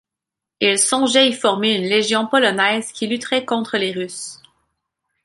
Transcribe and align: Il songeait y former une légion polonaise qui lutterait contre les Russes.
Il 0.61 0.79
songeait 0.79 1.29
y 1.29 1.31
former 1.31 1.75
une 1.75 1.83
légion 1.83 2.25
polonaise 2.25 2.91
qui 2.91 3.05
lutterait 3.05 3.45
contre 3.45 3.77
les 3.77 3.91
Russes. 3.91 4.41